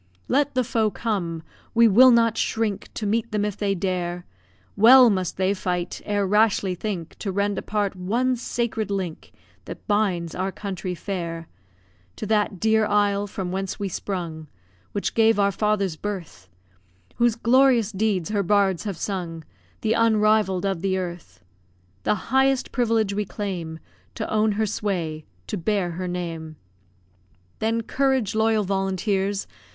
[0.27, 1.43] Let the foe come
[1.75, 4.25] we will not shrink To meet them if they dare;
[4.75, 9.31] Well must they fight, ere rashly think To rend apart one sacred link
[9.65, 11.47] That binds our country fair
[12.15, 14.47] To that dear isle, from whence we sprung;
[14.91, 16.49] Which gave our fathers birth;
[17.17, 19.43] Whose glorious deeds her bards have sung;
[19.81, 21.43] The unrivall'd of the earth.
[22.05, 23.77] The highest privilege we claim,
[24.15, 26.55] To own her sway to bear her name.
[27.59, 29.45] Then, courage, loyal volunteers!